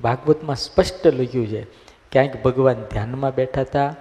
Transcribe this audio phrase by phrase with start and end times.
[0.00, 1.62] ભાગવતમાં સ્પષ્ટ લખ્યું છે,
[2.12, 3.94] ક્યાંક ભગવાન ધ્યાનમાં બેઠા હતા,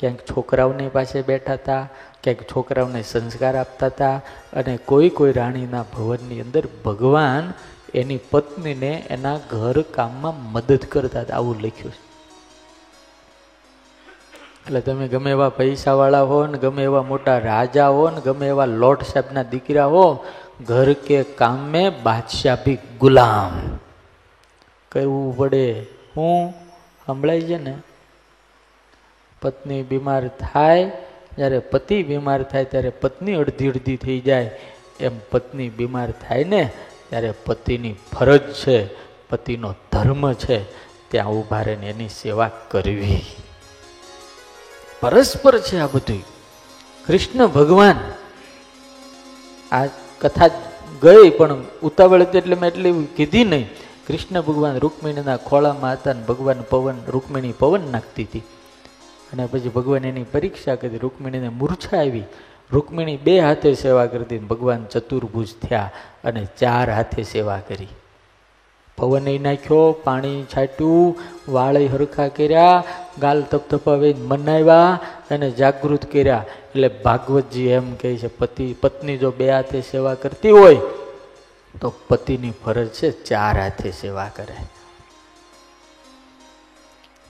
[0.00, 1.88] ક્યાંક છોકરાઓની પાસે બેઠા હતા,
[2.22, 4.20] ક્યાંક છોકરાઓને સંસ્કાર આપતા હતા
[4.52, 7.52] અને કોઈ કોઈ રાણીના ભવનની અંદર ભગવાન
[7.94, 11.36] એની પત્નીને એના ઘર કામમાં મદદ કરતા હતા.
[11.36, 12.14] આવું લખ્યું છે.
[14.66, 18.64] એટલે તમે ગમે એવા પૈસાવાળા હો ને ગમે એવા મોટા રાજા હો ને ગમે એવા
[18.64, 20.24] લોટ સાહેબના દીકરા હો,
[20.66, 21.72] ઘર કે કામ
[22.02, 23.78] બાદશાહ ભી ગુલામ.
[24.94, 25.86] કરવું પડે
[26.16, 26.54] હું
[27.06, 27.74] સંભળાય છે ને,
[29.42, 30.92] પત્ની બીમાર થાય,
[31.36, 34.50] જ્યારે પતિ બીમાર થાય, ત્યારે પત્ની અડધી અડધી થઈ જાય.
[35.00, 36.72] એમ પત્ની બીમાર થાય ને,
[37.10, 38.78] ત્યારે પતિની ફરજ છે,
[39.28, 40.58] પતિનો ધર્મ છે,
[41.10, 43.24] ત્યાં ઊભા રહીને એની સેવા કરવી.
[45.00, 46.22] પરસ્પર છે આ બધું
[47.06, 47.98] કૃષ્ણ ભગવાન,
[49.72, 49.86] આ
[50.20, 50.48] કથા
[51.02, 53.83] ગઈ પણ ઉતાવળ એટલે મેં એટલી કીધી નહીં.
[54.06, 58.38] કૃષ્ણ ભગવાન રૂકમિણીના ખોળામાં હતા ને ભગવાન પવન, રૂકમિણી પવન નાખતી હતી.
[59.32, 62.22] અને પછી ભગવાન એની પરીક્ષા કરી, રૂકમિણીને મૂર્છા આવી
[62.72, 65.90] રૂકમિણી બે હાથે સેવા કરતી ભગવાન ચતુર્ભુજ થયા
[66.24, 67.88] અને ચાર હાથે સેવા કરી.
[68.98, 71.18] પવન નાખ્યો, પાણી છાટ્યું,
[71.52, 72.84] વાળે હરખા કર્યા,
[73.20, 75.00] ગાલ તપતપાવી મનાવ્યા
[75.30, 76.44] અને જાગૃત કર્યા.
[76.48, 80.76] એટલે ભાગવતજી એમ કહે છે, પતિ, પત્ની જો બે હાથે સેવા કરતી હોય
[81.80, 84.56] તો પતિની ફરજ છે ચાર હાથે સેવા કરે.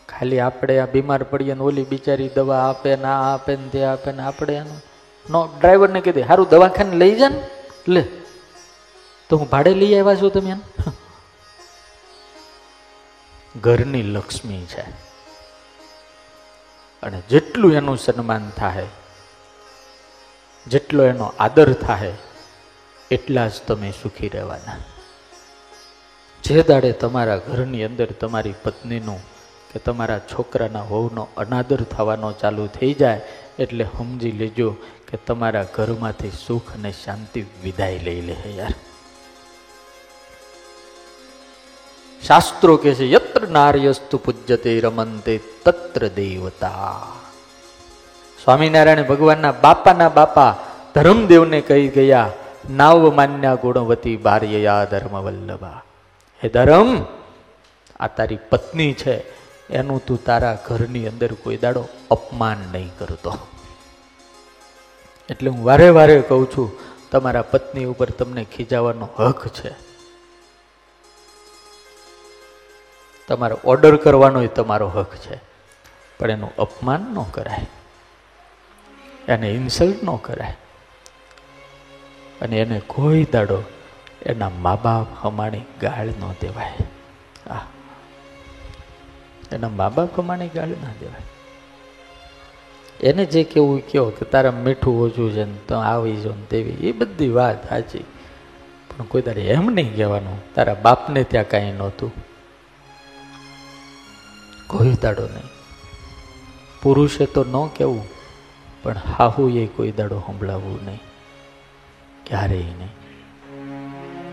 [0.09, 3.85] ખાલી આપણે આ બીમાર પડીએ ને ઓલી બિચારી દવા આપે ને આ આપે ને તે
[3.85, 4.83] આપે ને આપણે એનું
[5.31, 7.51] નો, ડ્રાઈવરને કીધી સારું દવાખાને લઈ જા ને.
[7.89, 8.03] લે,
[9.29, 10.93] તો હું ભાડે લઈ આવ્યા છું તમે એને
[13.61, 14.83] ઘરની લક્ષ્મી છે.
[17.03, 18.87] અને જેટલું એનું સન્માન થાય
[20.67, 22.13] જેટલો એનો આદર થાય
[23.17, 24.81] એટલા જ તમે સુખી રહેવાના.
[26.45, 29.21] જે દાડે તમારા ઘરની અંદર તમારી પત્નીનું
[29.71, 33.25] કે તમારા છોકરાના વહુનો અનાદર થવાનો ચાલુ થઈ જાય,
[33.63, 34.69] એટલે સમજી લેજો
[35.09, 38.75] કે તમારા ઘરમાંથી સુખ અને શાંતિ વિદાય લઈ લે યાર.
[42.23, 46.95] શાસ્ત્રો કે છે, યત્ર નાર્યસ્તુ પૂજ્યતે રમંતે તત્ર દેવતા.
[48.39, 50.53] સ્વામિનારાયણ ભગવાનના બાપાના બાપા
[50.95, 52.31] ધર્મદેવને કહી ગયા
[52.69, 55.83] નાવ માન્યા ગુણવતી બાર્યયા ધર્મ વલ્લભા
[56.43, 56.91] હે ધર્મ
[58.01, 59.25] આ તારી પત્ની છે
[59.71, 63.33] એનું તું તારા ઘરની અંદર કોઈ દાડો અપમાન નહીં કરતો
[65.31, 66.71] એટલે હું વારે વારે કહું છું
[67.11, 69.71] તમારા પત્ની ઉપર તમને ખીજાવાનો હક છે
[73.29, 75.41] તમારો ઓર્ડર કરવાનો તમારો હક છે
[76.19, 77.67] પણ એનું અપમાન ન કરાય
[79.29, 80.64] એને ઇન્સલ્ટ ન કરાય
[82.45, 83.63] અને એને કોઈ દાડો
[84.23, 86.73] એના મા બાપ હમાણી ગાળ ન દેવાય.
[87.51, 87.61] આ.
[89.53, 91.23] એના મા બાપ હમાણી ગાળ ન દેવાય.
[93.01, 96.71] એને જે કેવું કહો કે તારા મીઠું ઓછું છે ને તો આવી જો ને તેવી,
[96.71, 98.05] એ બધી વાત સાચી.
[98.97, 102.13] પણ કોઈ તારે એમ નહીં કહેવાનું, તારા બાપને ત્યાં કાંઈ નહોતું.
[104.67, 105.45] કોઈ દાડો નહીં.
[106.83, 108.05] પુરુષે તો ન કહેવું,
[108.83, 111.01] પણ હાહુએ કોઈ દાડો સંભળાવવું નહીં.
[112.27, 112.93] ક્યારેય નહીં.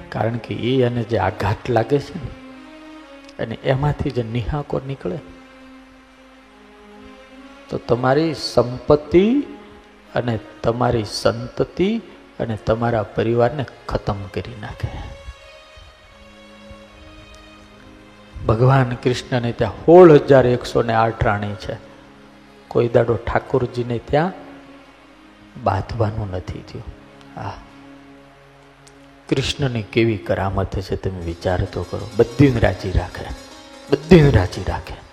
[0.09, 2.31] કારણ કે એ એને જે આઘાત લાગે છે ને,
[3.44, 5.19] અને એમાંથી જે નિહાકો નીકળે,
[7.69, 9.44] તો તમારી સંપત્તિ
[10.16, 12.01] અને તમારી સંતતિ
[12.40, 14.88] અને તમારા પરિવારને ખતમ કરી નાખે.
[18.46, 21.75] ભગવાન કૃષ્ણને ત્યાં સોળ હજાર એકસો ને આઠ રાણી છે.
[22.68, 24.31] કોઈ દાડો ઠાકોરજીને ત્યાં
[25.63, 26.84] બાંધવાનું નથી થયું.
[27.40, 27.51] આ
[29.31, 32.09] કૃષ્ણની કેવી કરામત છે તમે વિચાર તો કરો.
[32.18, 33.25] બધીને રાજી રાખે.
[33.92, 35.11] બધીને રાજી રાખે.